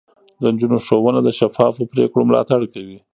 د 0.39 0.41
نجونو 0.53 0.77
ښوونه 0.85 1.19
د 1.23 1.29
شفافو 1.39 1.89
پرېکړو 1.93 2.27
ملاتړ 2.29 2.61
کوي. 2.73 2.99